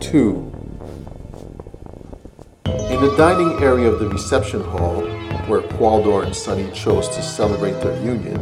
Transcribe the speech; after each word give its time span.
two. 0.00 0.52
In 2.64 3.00
the 3.02 3.14
dining 3.16 3.62
area 3.62 3.90
of 3.90 3.98
the 3.98 4.08
reception 4.08 4.62
hall, 4.62 5.02
where 5.46 5.60
Qualdor 5.60 6.24
and 6.24 6.34
Sonny 6.34 6.70
chose 6.72 7.08
to 7.08 7.22
celebrate 7.22 7.80
their 7.82 7.96
union, 8.02 8.38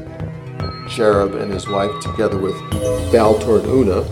Jerub 0.88 1.40
and 1.40 1.52
his 1.52 1.68
wife, 1.68 1.90
together 2.00 2.38
with 2.38 2.54
Baltor 3.12 3.58
and 3.58 3.66
Una, 3.66 4.04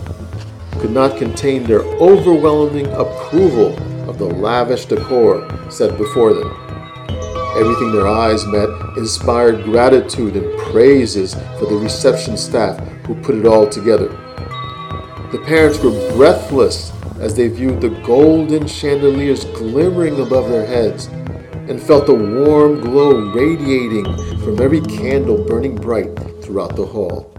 could 0.79 0.91
not 0.91 1.17
contain 1.17 1.63
their 1.63 1.81
overwhelming 1.81 2.87
approval 2.87 3.77
of 4.09 4.17
the 4.17 4.25
lavish 4.25 4.85
decor 4.85 5.47
set 5.69 5.97
before 5.97 6.33
them. 6.33 6.51
Everything 7.57 7.93
their 7.93 8.07
eyes 8.07 8.45
met 8.47 8.69
inspired 8.97 9.63
gratitude 9.63 10.35
and 10.35 10.59
praises 10.59 11.35
for 11.57 11.67
the 11.67 11.77
reception 11.77 12.35
staff 12.35 12.77
who 13.05 13.15
put 13.15 13.35
it 13.35 13.45
all 13.45 13.67
together. 13.67 14.24
The 15.35 15.41
parents 15.41 15.79
were 15.79 15.91
breathless 16.15 16.93
as 17.19 17.35
they 17.35 17.49
viewed 17.49 17.81
the 17.81 17.89
golden 17.89 18.67
chandeliers 18.67 19.43
glimmering 19.43 20.21
above 20.21 20.49
their 20.49 20.65
heads 20.65 21.07
and 21.67 21.77
felt 21.77 22.05
the 22.05 22.13
warm 22.13 22.79
glow 22.79 23.33
radiating 23.33 24.05
from 24.45 24.61
every 24.61 24.79
candle 24.79 25.43
burning 25.43 25.75
bright 25.75 26.17
throughout 26.41 26.77
the 26.77 26.85
hall. 26.85 27.33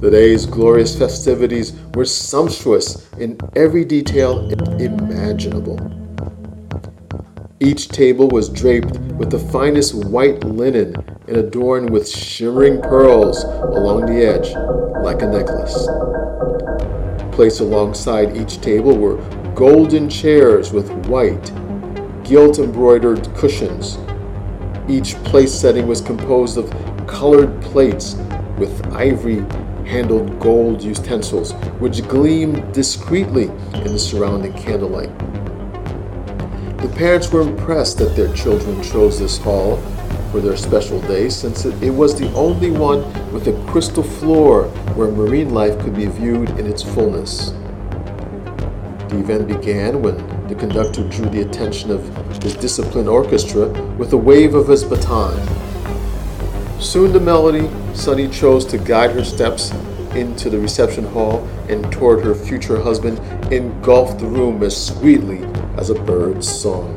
The 0.00 0.10
day's 0.10 0.46
glorious 0.46 0.98
festivities 0.98 1.74
were 1.92 2.06
sumptuous 2.06 3.06
in 3.18 3.38
every 3.54 3.84
detail 3.84 4.48
imaginable. 4.80 5.78
Each 7.60 7.88
table 7.88 8.30
was 8.30 8.48
draped 8.48 8.96
with 9.18 9.30
the 9.30 9.38
finest 9.38 9.94
white 10.06 10.42
linen 10.42 10.96
and 11.26 11.36
adorned 11.36 11.90
with 11.90 12.08
shimmering 12.08 12.80
pearls 12.80 13.44
along 13.44 14.06
the 14.06 14.24
edge, 14.24 14.54
like 15.04 15.20
a 15.20 15.26
necklace. 15.26 15.86
Placed 17.38 17.60
alongside 17.60 18.36
each 18.36 18.60
table 18.60 18.98
were 18.98 19.14
golden 19.54 20.08
chairs 20.10 20.72
with 20.72 20.90
white, 21.06 21.52
gilt 22.24 22.58
embroidered 22.58 23.32
cushions. 23.36 23.96
Each 24.88 25.14
place 25.22 25.54
setting 25.54 25.86
was 25.86 26.00
composed 26.00 26.58
of 26.58 26.68
colored 27.06 27.62
plates 27.62 28.16
with 28.58 28.84
ivory 28.92 29.44
handled 29.86 30.40
gold 30.40 30.82
utensils, 30.82 31.52
which 31.78 32.02
gleamed 32.08 32.74
discreetly 32.74 33.44
in 33.44 33.92
the 33.92 34.00
surrounding 34.00 34.52
candlelight. 34.54 35.16
The 36.78 36.92
parents 36.96 37.30
were 37.30 37.42
impressed 37.42 37.98
that 37.98 38.16
their 38.16 38.34
children 38.34 38.82
chose 38.82 39.20
this 39.20 39.38
hall 39.38 39.76
for 40.30 40.40
their 40.40 40.56
special 40.56 41.00
day 41.02 41.28
since 41.28 41.64
it, 41.64 41.90
was 41.90 42.18
the 42.18 42.30
only 42.34 42.70
one 42.70 43.02
with 43.32 43.48
a 43.48 43.70
crystal 43.70 44.02
floor 44.02 44.64
where 44.94 45.10
marine 45.10 45.50
life 45.50 45.78
could 45.80 45.96
be 45.96 46.06
viewed 46.06 46.50
in 46.50 46.66
its 46.66 46.82
fullness. 46.82 47.50
The 49.08 49.18
event 49.18 49.48
began 49.48 50.02
when 50.02 50.16
the 50.48 50.54
conductor 50.54 51.08
drew 51.08 51.28
the 51.30 51.40
attention 51.40 51.90
of 51.90 52.04
his 52.42 52.54
disciplined 52.54 53.08
orchestra 53.08 53.68
with 53.96 54.12
a 54.12 54.16
wave 54.16 54.54
of 54.54 54.68
his 54.68 54.84
baton. 54.84 55.38
Soon 56.78 57.12
the 57.12 57.20
melody 57.20 57.70
Sonny 57.94 58.28
chose 58.28 58.64
to 58.66 58.78
guide 58.78 59.12
her 59.12 59.24
steps 59.24 59.72
into 60.14 60.50
the 60.50 60.58
reception 60.58 61.04
hall 61.04 61.46
and 61.68 61.90
toward 61.90 62.24
her 62.24 62.34
future 62.34 62.80
husband 62.80 63.18
engulfed 63.52 64.18
the 64.20 64.26
room 64.26 64.62
as 64.62 64.86
sweetly 64.86 65.44
as 65.76 65.90
a 65.90 65.94
bird's 65.94 66.48
song. 66.48 66.96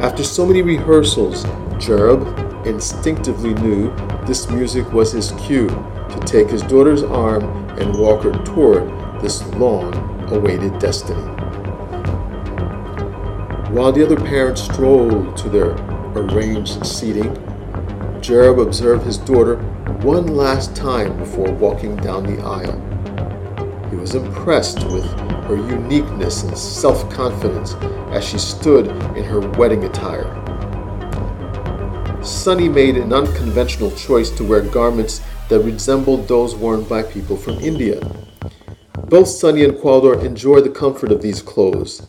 After 0.00 0.22
so 0.22 0.44
many 0.44 0.60
rehearsals, 0.60 1.46
Jerub 1.78 2.66
instinctively 2.66 3.54
knew 3.54 3.94
this 4.26 4.48
music 4.48 4.90
was 4.92 5.12
his 5.12 5.32
cue 5.32 5.68
to 5.68 6.20
take 6.24 6.48
his 6.48 6.62
daughter's 6.62 7.02
arm 7.02 7.42
and 7.78 7.98
walk 7.98 8.22
her 8.22 8.32
toward 8.44 8.88
this 9.20 9.44
long 9.54 9.94
awaited 10.32 10.78
destiny. 10.78 11.22
While 13.70 13.92
the 13.92 14.04
other 14.04 14.16
parents 14.16 14.62
strolled 14.62 15.36
to 15.38 15.48
their 15.48 15.70
arranged 16.14 16.86
seating, 16.86 17.34
Jerub 18.20 18.62
observed 18.62 19.04
his 19.04 19.18
daughter 19.18 19.56
one 20.02 20.28
last 20.28 20.76
time 20.76 21.16
before 21.18 21.50
walking 21.52 21.96
down 21.96 22.22
the 22.24 22.40
aisle. 22.42 23.90
He 23.90 23.96
was 23.96 24.14
impressed 24.14 24.84
with 24.84 25.04
her 25.44 25.56
uniqueness 25.56 26.44
and 26.44 26.56
self 26.56 27.10
confidence 27.10 27.74
as 28.12 28.24
she 28.24 28.38
stood 28.38 28.88
in 29.16 29.24
her 29.24 29.40
wedding 29.40 29.84
attire. 29.84 30.43
Sonny 32.24 32.70
made 32.70 32.96
an 32.96 33.12
unconventional 33.12 33.90
choice 33.90 34.30
to 34.30 34.44
wear 34.44 34.62
garments 34.62 35.20
that 35.50 35.60
resembled 35.60 36.26
those 36.26 36.54
worn 36.54 36.82
by 36.84 37.02
people 37.02 37.36
from 37.36 37.58
India. 37.58 38.00
Both 39.08 39.28
Sonny 39.28 39.62
and 39.62 39.74
Qualdor 39.74 40.24
enjoyed 40.24 40.64
the 40.64 40.70
comfort 40.70 41.12
of 41.12 41.20
these 41.20 41.42
clothes. 41.42 42.06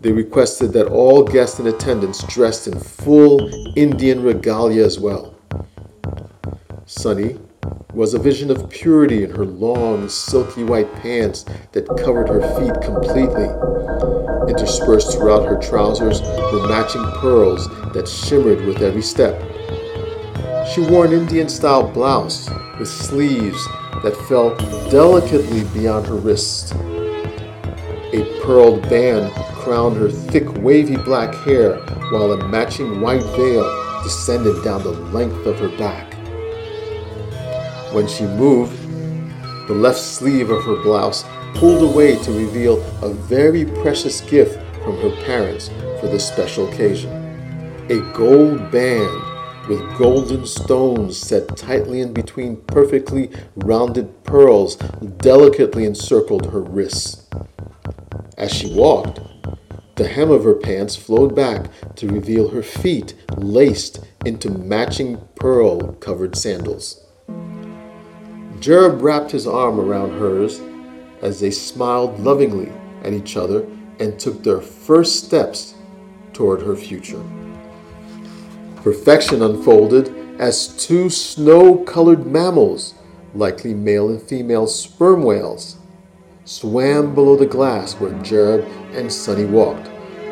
They 0.00 0.12
requested 0.12 0.72
that 0.74 0.86
all 0.86 1.24
guests 1.24 1.58
in 1.58 1.66
attendance 1.66 2.22
dressed 2.24 2.68
in 2.68 2.78
full 2.78 3.40
Indian 3.76 4.22
regalia 4.22 4.84
as 4.84 5.00
well. 5.00 5.34
Sonny 6.84 7.36
was 7.92 8.14
a 8.14 8.20
vision 8.20 8.52
of 8.52 8.70
purity 8.70 9.24
in 9.24 9.30
her 9.30 9.44
long, 9.44 10.08
silky 10.08 10.62
white 10.62 10.94
pants 10.96 11.44
that 11.72 11.88
covered 12.04 12.28
her 12.28 12.42
feet 12.60 12.80
completely. 12.82 13.48
Interspersed 14.48 15.12
throughout 15.12 15.44
her 15.44 15.58
trousers 15.60 16.20
were 16.20 16.68
matching 16.68 17.04
pearls 17.20 17.66
that 17.92 18.06
shimmered 18.06 18.64
with 18.64 18.80
every 18.80 19.02
step. 19.02 19.42
She 20.76 20.82
wore 20.82 21.06
an 21.06 21.12
Indian 21.14 21.48
style 21.48 21.90
blouse 21.90 22.50
with 22.78 22.88
sleeves 22.88 23.64
that 24.02 24.14
fell 24.28 24.54
delicately 24.90 25.64
beyond 25.72 26.06
her 26.06 26.16
wrists. 26.16 26.70
A 28.12 28.40
pearled 28.44 28.82
band 28.82 29.32
crowned 29.54 29.96
her 29.96 30.10
thick, 30.10 30.46
wavy 30.58 30.98
black 30.98 31.34
hair, 31.46 31.76
while 32.12 32.30
a 32.30 32.48
matching 32.48 33.00
white 33.00 33.22
veil 33.22 34.02
descended 34.02 34.62
down 34.62 34.82
the 34.82 34.90
length 34.90 35.46
of 35.46 35.58
her 35.60 35.74
back. 35.78 36.12
When 37.94 38.06
she 38.06 38.24
moved, 38.24 38.76
the 39.68 39.74
left 39.74 39.98
sleeve 39.98 40.50
of 40.50 40.62
her 40.64 40.82
blouse 40.82 41.24
pulled 41.54 41.90
away 41.90 42.22
to 42.22 42.32
reveal 42.32 42.82
a 43.02 43.14
very 43.14 43.64
precious 43.64 44.20
gift 44.20 44.56
from 44.84 45.00
her 45.00 45.24
parents 45.24 45.70
for 46.00 46.08
this 46.08 46.28
special 46.28 46.68
occasion 46.68 47.22
a 47.88 48.00
gold 48.12 48.68
band 48.72 49.25
with 49.68 49.98
golden 49.98 50.46
stones 50.46 51.16
set 51.16 51.56
tightly 51.56 52.00
in 52.00 52.12
between 52.12 52.56
perfectly 52.62 53.30
rounded 53.56 54.24
pearls 54.24 54.76
delicately 55.18 55.84
encircled 55.84 56.52
her 56.52 56.60
wrists. 56.60 57.26
As 58.36 58.52
she 58.52 58.72
walked, 58.74 59.20
the 59.96 60.06
hem 60.06 60.30
of 60.30 60.44
her 60.44 60.54
pants 60.54 60.94
flowed 60.94 61.34
back 61.34 61.70
to 61.96 62.06
reveal 62.06 62.48
her 62.48 62.62
feet 62.62 63.14
laced 63.36 64.04
into 64.24 64.50
matching 64.50 65.18
pearl 65.36 65.94
covered 65.94 66.36
sandals. 66.36 67.02
Jerub 68.60 69.00
wrapped 69.00 69.30
his 69.30 69.46
arm 69.46 69.80
around 69.80 70.18
hers 70.18 70.60
as 71.22 71.40
they 71.40 71.50
smiled 71.50 72.20
lovingly 72.20 72.70
at 73.02 73.12
each 73.12 73.36
other 73.36 73.66
and 73.98 74.18
took 74.18 74.42
their 74.42 74.60
first 74.60 75.24
steps 75.24 75.74
toward 76.32 76.60
her 76.60 76.76
future. 76.76 77.22
Perfection 78.86 79.42
unfolded 79.42 80.14
as 80.38 80.68
two 80.68 81.10
snow 81.10 81.78
colored 81.78 82.24
mammals, 82.24 82.94
likely 83.34 83.74
male 83.74 84.08
and 84.08 84.22
female 84.22 84.68
sperm 84.68 85.24
whales, 85.24 85.74
swam 86.44 87.12
below 87.12 87.34
the 87.34 87.46
glass 87.46 87.94
where 87.94 88.12
Jerub 88.22 88.64
and 88.94 89.12
Sonny 89.12 89.44
walked, 89.44 89.90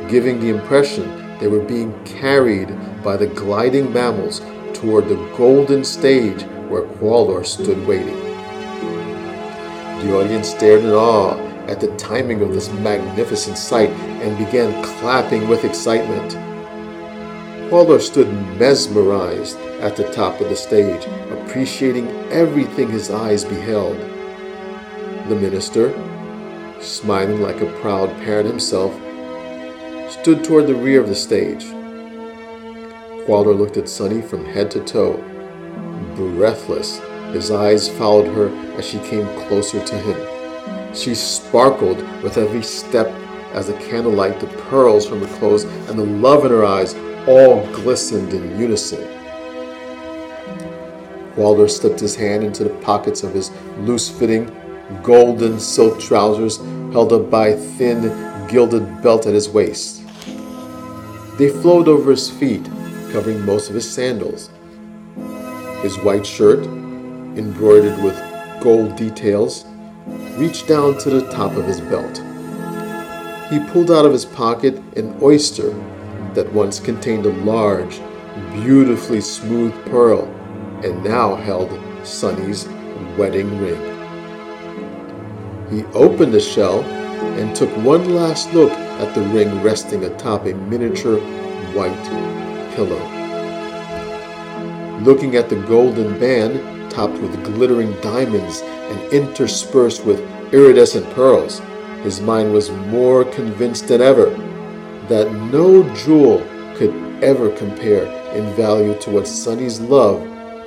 giving 0.09 0.39
the 0.39 0.51
impression 0.51 1.37
they 1.41 1.49
were 1.49 1.65
being 1.65 1.93
carried 2.05 2.69
by 3.03 3.17
the 3.17 3.27
gliding 3.27 3.93
mammals 3.93 4.41
toward 4.73 5.09
the 5.09 5.17
golden 5.37 5.83
stage 5.83 6.43
where 6.69 6.83
Qualdor 6.83 7.45
stood 7.45 7.85
waiting. 7.89 8.21
The 9.99 10.17
audience 10.17 10.51
stared 10.51 10.85
in 10.85 10.93
awe 10.93 11.37
at 11.67 11.81
the 11.81 11.93
timing 11.97 12.41
of 12.41 12.55
this 12.55 12.71
magnificent 12.71 13.59
sight 13.59 13.91
and 13.91 14.39
began 14.39 14.81
clapping 14.85 15.49
with 15.49 15.65
excitement. 15.65 16.44
Qualdor 17.71 18.01
stood 18.01 18.33
mesmerized 18.59 19.59
at 19.81 19.97
the 19.97 20.11
top 20.13 20.41
of 20.41 20.49
the 20.49 20.57
stage, 20.57 21.07
appreciating 21.31 22.09
everything 22.31 22.91
his 22.91 23.11
eyes 23.11 23.45
beheld. 23.45 23.97
The 25.29 25.35
minister, 25.35 25.93
smiling 26.81 27.41
like 27.41 27.61
a 27.61 27.81
proud 27.81 28.11
parent 28.19 28.47
himself, 28.47 28.93
stood 30.11 30.45
toward 30.45 30.67
the 30.67 30.75
rear 30.75 31.01
of 31.01 31.09
the 31.09 31.15
stage. 31.15 31.65
Qualdor 33.27 33.57
looked 33.57 33.79
at 33.79 33.89
Sonny 33.89 34.21
from 34.21 34.45
head 34.45 34.71
to 34.73 34.85
toe 34.85 35.23
breathless. 36.15 37.01
His 37.33 37.51
eyes 37.51 37.89
followed 37.89 38.29
her 38.29 38.49
as 38.77 38.87
she 38.87 38.99
came 39.01 39.27
closer 39.47 39.85
to 39.85 39.99
him. 39.99 40.95
She 40.95 41.15
sparkled 41.15 41.99
with 42.23 42.39
every 42.39 42.63
step 42.63 43.09
as 43.53 43.67
the 43.67 43.75
candlelight, 43.75 44.41
the 44.41 44.47
pearls 44.47 45.07
from 45.07 45.21
her 45.21 45.39
clothes, 45.39 45.65
and 45.65 45.99
the 45.99 46.05
love 46.05 46.45
in 46.45 46.51
her 46.51 46.65
eyes 46.65 46.95
all 47.26 47.67
glistened 47.73 48.32
in 48.32 48.59
unison. 48.59 49.03
Qualdor 51.35 51.69
slipped 51.69 52.00
his 52.00 52.15
hand 52.15 52.44
into 52.44 52.65
the 52.65 52.75
pockets 52.81 53.23
of 53.23 53.35
his 53.35 53.50
loose 53.79 54.09
fitting, 54.09 54.50
golden 55.03 55.59
silk 55.59 55.99
trousers, 55.99 56.59
held 56.93 57.12
up 57.12 57.31
by 57.31 57.49
a 57.49 57.56
thin, 57.56 58.03
gilded 58.49 59.03
belt 59.03 59.26
at 59.26 59.35
his 59.35 59.49
waist. 59.49 60.03
They 61.38 61.49
flowed 61.49 61.88
over 61.88 62.12
his 62.12 62.31
feet, 62.31 62.65
covering 63.11 63.44
most 63.44 63.69
of 63.69 63.75
his 63.75 63.91
sandals. 63.91 64.50
His 65.82 65.99
white 65.99 66.27
shirt, 66.27 66.65
embroidered 66.65 68.03
with 68.03 68.17
gold 68.61 68.97
details, 68.97 69.65
reached 70.37 70.69
down 70.69 70.99
to 70.99 71.11
the 71.11 71.29
top 71.31 71.53
of 71.53 71.67
his 71.67 71.81
belt. 71.81 72.23
He 73.50 73.59
pulled 73.73 73.91
out 73.91 74.06
of 74.06 74.12
his 74.12 74.25
pocket 74.25 74.77
an 74.97 75.19
oyster 75.20 75.75
that 76.35 76.53
once 76.53 76.81
contained 76.81 77.27
a 77.27 77.33
large, 77.45 78.01
beautifully 78.53 79.21
smooth 79.21 79.73
pearl 79.87 80.25
and 80.85 81.03
now 81.05 81.35
held 81.35 81.71
Sonny's 82.05 82.67
wedding 83.17 83.59
ring. 83.59 83.81
He 85.71 85.85
opened 85.95 86.35
the 86.35 86.41
shell 86.41 86.83
and 86.83 87.55
took 87.55 87.71
one 87.79 88.15
last 88.15 88.53
look 88.53 88.73
at 88.73 89.15
the 89.15 89.23
ring 89.23 89.63
resting 89.63 90.05
atop 90.05 90.47
a 90.47 90.55
miniature 90.55 91.19
white 91.73 92.05
pillow. 92.75 93.01
Looking 95.01 95.37
at 95.37 95.49
the 95.49 95.57
golden 95.63 96.19
band 96.19 96.91
topped 96.91 97.19
with 97.19 97.45
glittering 97.45 97.93
diamonds 98.01 98.61
and 98.63 99.13
interspersed 99.13 100.05
with 100.05 100.21
iridescent 100.53 101.09
pearls, 101.11 101.61
his 102.03 102.21
mind 102.21 102.53
was 102.53 102.71
more 102.71 103.25
convinced 103.25 103.89
than 103.89 104.01
ever 104.01 104.31
that 105.09 105.33
no 105.33 105.83
jewel 105.95 106.39
could 106.77 106.95
ever 107.23 107.51
compare 107.56 108.06
in 108.35 108.53
value 108.55 108.99
to 109.01 109.11
what 109.11 109.27
Sonny's 109.27 109.81
love 109.81 110.21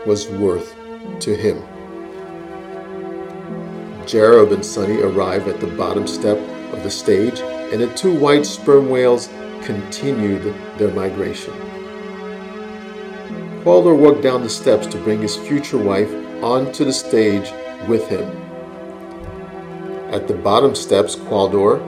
was 0.06 0.28
worth 0.28 0.76
to 1.20 1.36
him. 1.36 1.62
Jerub 4.06 4.54
and 4.54 4.66
Sonny 4.66 5.02
arrive 5.02 5.48
at 5.48 5.60
the 5.60 5.68
bottom 5.68 6.08
step 6.08 6.38
of 6.72 6.84
the 6.84 6.90
stage, 6.90 7.40
and 7.42 7.82
the 7.82 7.94
two 7.96 8.18
white 8.18 8.46
sperm 8.46 8.90
whales 8.90 9.30
continued 9.64 10.56
their 10.78 10.92
migration. 10.92 11.54
Qualdor 13.64 13.98
walked 13.98 14.22
down 14.22 14.44
the 14.44 14.50
steps 14.50 14.88
to 14.88 14.98
bring 15.00 15.22
his 15.22 15.36
future 15.36 15.78
wife 15.78 16.10
onto 16.42 16.86
the 16.86 16.94
stage 16.94 17.52
with 17.90 18.08
him. 18.08 18.26
At 20.10 20.30
the 20.30 20.36
bottom 20.36 20.74
steps, 20.74 21.18
Qualdor 21.18 21.82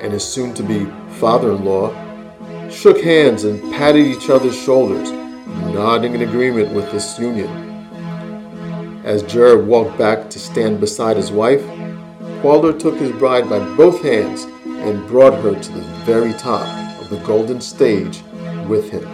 and 0.00 0.12
his 0.12 0.24
soon 0.24 0.54
to 0.54 0.62
be 0.62 0.84
father 1.16 1.52
in 1.52 1.64
law 1.64 1.92
shook 2.70 3.00
hands 3.00 3.44
and 3.44 3.60
patted 3.72 4.06
each 4.06 4.30
other's 4.30 4.60
shoulders, 4.60 5.10
nodding 5.72 6.14
in 6.14 6.22
agreement 6.22 6.72
with 6.72 6.90
this 6.90 7.18
union. 7.18 7.48
As 9.04 9.22
Jerub 9.22 9.66
walked 9.66 9.98
back 9.98 10.30
to 10.30 10.38
stand 10.38 10.80
beside 10.80 11.16
his 11.16 11.30
wife, 11.30 11.62
Qualdor 12.42 12.78
took 12.78 12.96
his 12.96 13.12
bride 13.12 13.48
by 13.48 13.58
both 13.76 14.02
hands 14.02 14.44
and 14.66 15.06
brought 15.06 15.40
her 15.42 15.54
to 15.58 15.72
the 15.72 15.82
very 16.04 16.32
top 16.34 16.66
of 17.00 17.10
the 17.10 17.18
golden 17.18 17.60
stage 17.60 18.22
with 18.66 18.90
him. 18.90 19.04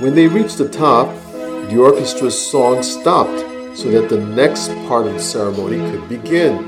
When 0.00 0.14
they 0.14 0.26
reached 0.26 0.58
the 0.58 0.68
top, 0.68 1.08
the 1.32 1.76
orchestra's 1.78 2.38
song 2.38 2.82
stopped 2.82 3.40
so 3.76 3.90
that 3.90 4.08
the 4.08 4.24
next 4.24 4.68
part 4.88 5.06
of 5.06 5.14
the 5.14 5.20
ceremony 5.20 5.78
could 5.90 6.08
begin. 6.08 6.58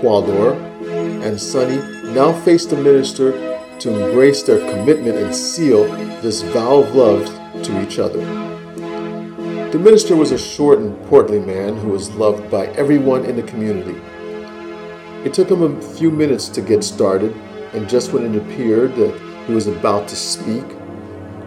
Qualdor 0.00 0.67
and 1.22 1.40
Sonny 1.40 1.78
now 2.12 2.32
faced 2.32 2.70
the 2.70 2.76
minister 2.76 3.32
to 3.80 4.04
embrace 4.04 4.42
their 4.42 4.58
commitment 4.70 5.16
and 5.16 5.34
seal 5.34 5.84
this 6.20 6.42
vow 6.42 6.78
of 6.82 6.94
love 6.94 7.24
to 7.64 7.82
each 7.82 7.98
other. 7.98 8.20
The 9.70 9.78
minister 9.78 10.16
was 10.16 10.32
a 10.32 10.38
short 10.38 10.78
and 10.78 11.00
portly 11.06 11.40
man 11.40 11.76
who 11.76 11.88
was 11.90 12.10
loved 12.10 12.50
by 12.50 12.66
everyone 12.68 13.24
in 13.24 13.36
the 13.36 13.42
community. 13.42 14.00
It 15.24 15.34
took 15.34 15.50
him 15.50 15.62
a 15.62 15.82
few 15.94 16.10
minutes 16.10 16.48
to 16.48 16.60
get 16.60 16.82
started, 16.82 17.36
and 17.74 17.88
just 17.88 18.12
when 18.12 18.24
it 18.24 18.38
appeared 18.40 18.94
that 18.96 19.44
he 19.46 19.52
was 19.52 19.66
about 19.66 20.08
to 20.08 20.16
speak, 20.16 20.64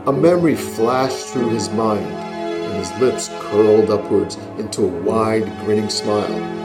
a 0.06 0.12
memory 0.12 0.56
flashed 0.56 1.27
through 1.27 1.50
his 1.50 1.69
mind, 1.69 2.06
and 2.06 2.73
his 2.77 2.91
lips 3.01 3.29
curled 3.39 3.89
upwards 3.89 4.35
into 4.57 4.83
a 4.83 5.01
wide, 5.01 5.45
grinning 5.65 5.89
smile. 5.89 6.60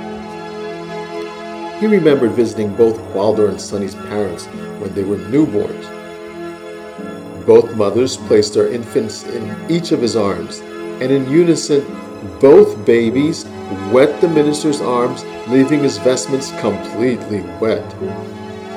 He 1.80 1.86
remembered 1.86 2.32
visiting 2.32 2.74
both 2.74 2.96
Qualdor 3.12 3.50
and 3.50 3.60
Sonny's 3.60 3.94
parents 3.94 4.46
when 4.80 4.94
they 4.94 5.04
were 5.04 5.18
newborns. 5.18 5.84
Both 7.44 7.76
mothers 7.76 8.16
placed 8.16 8.54
their 8.54 8.72
infants 8.72 9.24
in 9.24 9.70
each 9.70 9.92
of 9.92 10.00
his 10.00 10.16
arms, 10.16 10.60
and 11.00 11.12
in 11.12 11.30
unison, 11.30 11.84
both 12.40 12.82
babies 12.86 13.44
wet 13.92 14.20
the 14.22 14.28
minister's 14.28 14.80
arms, 14.80 15.22
leaving 15.48 15.80
his 15.80 15.98
vestments 15.98 16.50
completely 16.60 17.42
wet. 17.60 17.88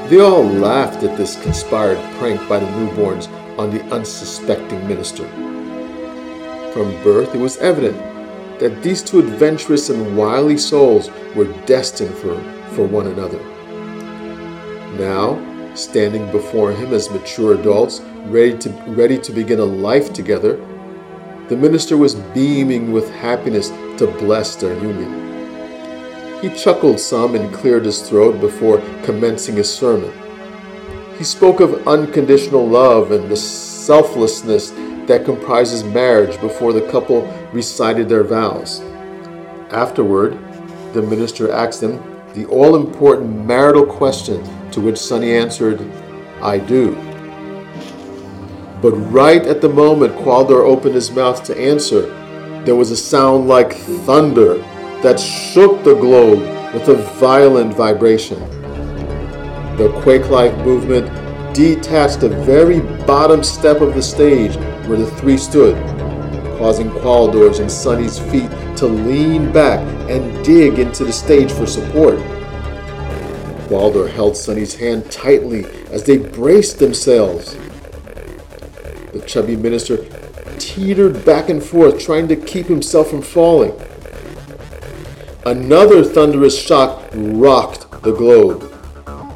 They 0.09 0.19
all 0.19 0.43
laughed 0.43 1.03
at 1.03 1.15
this 1.17 1.41
conspired 1.41 1.97
prank 2.17 2.47
by 2.49 2.59
the 2.59 2.65
newborns 2.65 3.29
on 3.57 3.71
the 3.71 3.83
unsuspecting 3.93 4.85
minister. 4.87 5.27
From 6.73 7.01
birth, 7.01 7.33
it 7.33 7.39
was 7.39 7.57
evident 7.57 7.97
that 8.59 8.83
these 8.83 9.01
two 9.01 9.19
adventurous 9.19 9.89
and 9.89 10.17
wily 10.17 10.57
souls 10.57 11.09
were 11.33 11.47
destined 11.65 12.15
for, 12.15 12.35
for 12.79 12.85
one 12.85 13.07
another. 13.07 13.39
Now, 14.97 15.75
standing 15.75 16.31
before 16.31 16.71
him 16.71 16.93
as 16.93 17.09
mature 17.09 17.59
adults, 17.59 17.99
ready 18.27 18.57
to, 18.59 18.69
ready 18.87 19.17
to 19.19 19.33
begin 19.33 19.59
a 19.59 19.65
life 19.65 20.13
together, 20.13 20.55
the 21.49 21.57
minister 21.57 21.97
was 21.97 22.15
beaming 22.15 22.93
with 22.93 23.09
happiness 23.15 23.67
to 23.97 24.07
bless 24.19 24.55
their 24.55 24.75
union. 24.75 26.39
He 26.41 26.49
chuckled 26.55 27.01
some 27.01 27.35
and 27.35 27.53
cleared 27.53 27.83
his 27.83 28.01
throat 28.01 28.39
before 28.39 28.77
commencing 29.03 29.57
his 29.57 29.69
sermon. 29.69 30.13
He 31.17 31.25
spoke 31.25 31.59
of 31.59 31.85
unconditional 31.85 32.65
love 32.65 33.11
and 33.11 33.29
the 33.29 33.35
selflessness 33.35 34.69
that 35.07 35.25
comprises 35.25 35.83
marriage 35.83 36.39
before 36.39 36.71
the 36.71 36.89
couple 36.89 37.27
recited 37.51 38.07
their 38.07 38.23
vows. 38.23 38.79
Afterward, 39.69 40.39
the 40.93 41.01
minister 41.01 41.51
asked 41.51 41.81
them 41.81 42.18
the 42.33 42.45
all 42.45 42.75
important 42.75 43.45
marital 43.45 43.85
question 43.85 44.43
to 44.71 44.81
which 44.81 44.97
Sonny 44.97 45.31
answered, 45.31 45.81
I 46.41 46.59
do. 46.59 46.95
But 48.81 48.91
right 49.11 49.45
at 49.45 49.61
the 49.61 49.69
moment 49.69 50.15
Qualdor 50.17 50.63
opened 50.63 50.95
his 50.95 51.11
mouth 51.11 51.43
to 51.45 51.57
answer, 51.59 52.01
there 52.65 52.75
was 52.75 52.91
a 52.91 52.97
sound 52.97 53.47
like 53.47 53.73
thunder 53.73 54.57
that 55.01 55.19
shook 55.19 55.83
the 55.83 55.95
globe 55.95 56.39
with 56.73 56.87
a 56.89 56.95
violent 57.19 57.73
vibration. 57.73 58.39
The 59.77 59.91
quake 60.01 60.29
like 60.29 60.55
movement 60.59 61.07
detached 61.53 62.19
the 62.19 62.29
very 62.29 62.79
bottom 63.05 63.43
step 63.43 63.81
of 63.81 63.95
the 63.95 64.01
stage 64.01 64.55
where 64.87 64.97
the 64.97 65.09
three 65.11 65.37
stood, 65.37 65.75
causing 66.57 66.89
Qualdor's 66.89 67.59
and 67.59 67.71
Sonny's 67.71 68.19
feet 68.19 68.51
to 68.77 68.85
lean 68.85 69.51
back 69.51 69.79
and 70.09 70.43
dig 70.43 70.79
into 70.79 71.05
the 71.05 71.13
stage 71.13 71.51
for 71.51 71.67
support. 71.67 72.17
Qualdor 73.69 74.09
held 74.09 74.35
Sonny's 74.35 74.75
hand 74.75 75.11
tightly 75.11 75.65
as 75.91 76.03
they 76.03 76.17
braced 76.17 76.79
themselves. 76.79 77.55
The 79.13 79.23
chubby 79.27 79.55
minister 79.55 79.97
teetered 80.57 81.23
back 81.23 81.49
and 81.49 81.63
forth, 81.63 81.99
trying 81.99 82.27
to 82.29 82.35
keep 82.35 82.65
himself 82.65 83.11
from 83.11 83.21
falling. 83.21 83.79
Another 85.45 86.03
thunderous 86.03 86.59
shock 86.59 87.07
rocked 87.13 87.89
the 88.01 88.11
globe. 88.11 88.75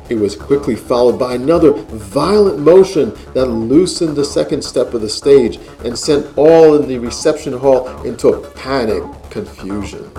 It 0.09 0.15
was 0.15 0.35
quickly 0.35 0.75
followed 0.75 1.17
by 1.17 1.35
another 1.35 1.71
violent 1.71 2.59
motion 2.59 3.13
that 3.33 3.45
loosened 3.45 4.15
the 4.15 4.25
second 4.25 4.63
step 4.63 4.93
of 4.93 5.01
the 5.01 5.09
stage 5.09 5.59
and 5.85 5.97
sent 5.97 6.37
all 6.37 6.75
in 6.75 6.87
the 6.87 6.97
reception 6.97 7.53
hall 7.53 7.87
into 8.03 8.29
a 8.29 8.49
panic 8.51 9.03
confusion. 9.29 10.11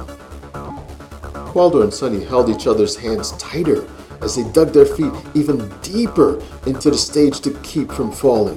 Qualdor 1.54 1.84
and 1.84 1.94
Sonny 1.94 2.24
held 2.24 2.50
each 2.50 2.66
other's 2.66 2.96
hands 2.96 3.30
tighter 3.38 3.86
as 4.20 4.34
they 4.34 4.42
dug 4.50 4.72
their 4.72 4.84
feet 4.84 5.12
even 5.34 5.72
deeper 5.82 6.42
into 6.66 6.90
the 6.90 6.98
stage 6.98 7.38
to 7.42 7.56
keep 7.60 7.92
from 7.92 8.10
falling. 8.10 8.56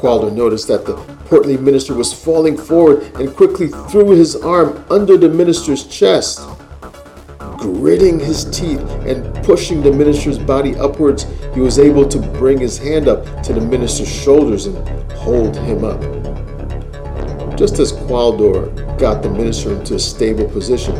Qualdor 0.00 0.34
noticed 0.34 0.66
that 0.66 0.84
the 0.84 0.94
portly 1.26 1.56
minister 1.56 1.94
was 1.94 2.12
falling 2.12 2.56
forward 2.58 3.04
and 3.20 3.32
quickly 3.36 3.68
threw 3.68 4.10
his 4.10 4.34
arm 4.34 4.84
under 4.90 5.16
the 5.16 5.28
minister's 5.28 5.86
chest. 5.86 6.40
Gritting 7.56 8.18
his 8.18 8.46
teeth 8.46 8.80
and 9.06 9.32
pushing 9.44 9.80
the 9.80 9.92
minister's 9.92 10.40
body 10.40 10.74
upwards, 10.74 11.24
he 11.54 11.60
was 11.60 11.78
able 11.78 12.08
to 12.08 12.18
bring 12.18 12.58
his 12.58 12.76
hand 12.76 13.06
up 13.06 13.44
to 13.44 13.52
the 13.52 13.60
minister's 13.60 14.12
shoulders 14.12 14.66
and 14.66 15.12
hold 15.12 15.56
him 15.56 15.84
up. 15.84 16.25
Just 17.56 17.78
as 17.78 17.90
Qualdor 17.90 18.98
got 18.98 19.22
the 19.22 19.30
minister 19.30 19.72
into 19.72 19.94
a 19.94 19.98
stable 19.98 20.46
position, 20.46 20.94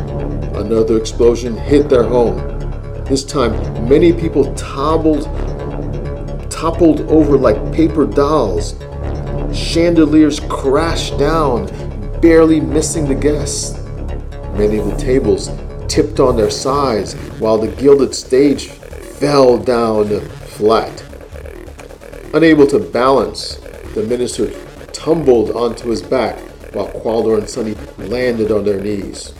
another 0.55 0.97
explosion 0.97 1.55
hit 1.55 1.87
their 1.87 2.01
home. 2.01 2.35
This 3.05 3.23
time, 3.23 3.51
many 3.87 4.11
people 4.11 4.51
toppled, 4.55 5.25
toppled 6.49 7.01
over 7.11 7.37
like 7.37 7.71
paper 7.71 8.07
dolls. 8.07 8.73
Chandeliers 9.55 10.39
crashed 10.49 11.19
down, 11.19 11.67
barely 12.21 12.59
missing 12.59 13.07
the 13.07 13.13
guests. 13.13 13.77
Many 14.57 14.79
of 14.79 14.87
the 14.87 14.97
tables 14.97 15.51
tipped 15.87 16.19
on 16.19 16.35
their 16.35 16.49
sides 16.49 17.13
while 17.37 17.59
the 17.59 17.67
gilded 17.67 18.15
stage 18.15 18.69
fell 18.69 19.59
down 19.59 20.21
flat. 20.57 21.05
Unable 22.33 22.65
to 22.65 22.79
balance, 22.79 23.57
the 23.93 24.03
minister 24.09 24.51
tumbled 24.91 25.51
onto 25.51 25.89
his 25.89 26.01
back 26.01 26.46
while 26.77 26.89
Qualdor 27.01 27.39
and 27.39 27.49
Sonny 27.49 27.73
landed 27.97 28.51
on 28.51 28.63
their 28.63 28.79
knees. 28.79 29.33